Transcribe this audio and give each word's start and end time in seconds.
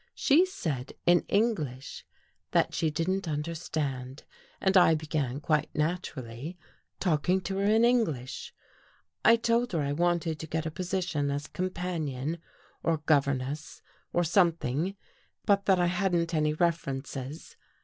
She 0.15 0.47
said, 0.47 0.93
in 1.05 1.25
English, 1.27 2.05
that 2.53 2.73
she 2.73 2.89
didn't 2.89 3.27
understand, 3.27 4.23
and 4.59 4.75
I 4.75 4.95
began, 4.95 5.39
quite 5.39 5.69
naturally, 5.75 6.57
talking 6.99 7.39
to 7.41 7.57
her 7.57 7.65
in 7.65 7.85
English. 7.85 8.51
I 9.23 9.35
told 9.35 9.73
her 9.73 9.81
I 9.83 9.93
wanted 9.93 10.39
to 10.39 10.47
get 10.47 10.65
a 10.65 10.71
position 10.71 11.29
as 11.29 11.45
companion 11.45 12.39
or 12.81 12.97
governess 13.05 13.83
or 14.11 14.23
something, 14.23 14.95
but 15.45 15.67
that 15.67 15.79
I 15.79 15.85
hadn't 15.85 16.33
any 16.33 16.55
references. 16.55 17.55